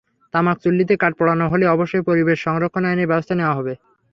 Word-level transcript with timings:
তামাক 0.33 0.57
চুল্লিতে 0.63 0.95
কাঠ 1.01 1.11
পোড়ানো 1.17 1.45
হলে 1.51 1.65
অবশ্যই 1.67 2.03
পরিবেশ 2.09 2.37
সংরক্ষণ 2.41 2.83
আইনে 2.85 3.09
ব্যবস্থা 3.11 3.33
নেওয়া 3.35 3.57
হবে। 3.57 3.73